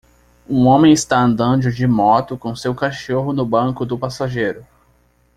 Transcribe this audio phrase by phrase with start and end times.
[0.49, 4.65] Um homem está andando de moto com seu cachorro no banco do passageiro.